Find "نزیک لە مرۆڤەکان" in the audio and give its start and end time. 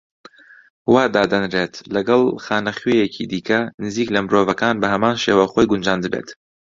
3.83-4.75